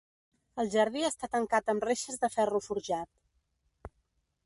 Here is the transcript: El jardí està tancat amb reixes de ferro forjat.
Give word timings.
El 0.63 0.71
jardí 0.75 1.03
està 1.09 1.29
tancat 1.35 1.71
amb 1.75 1.87
reixes 1.89 2.19
de 2.25 2.33
ferro 2.39 2.63
forjat. 2.71 3.95